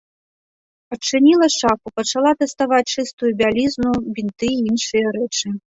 Адчыніла 0.95 1.47
шафу, 1.57 1.87
пачала 1.99 2.31
даставаць 2.41 2.83
чыстую 2.95 3.31
бялізну, 3.45 3.89
бінты 4.19 4.55
і 4.57 4.61
іншыя 4.73 5.07
рэчы. 5.21 5.47